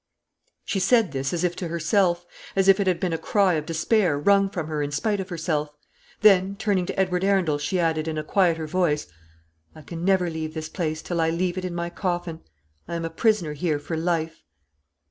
[0.65, 3.67] She said this as if to herself; as if it had been a cry of
[3.67, 5.75] despair wrung from her in despite of herself;
[6.21, 9.05] then, turning to Edward Arundel, she added, in a quieter voice,
[9.75, 12.41] "I can never leave this place till I leave it in my coffin.
[12.87, 14.41] I am a prisoner here for life."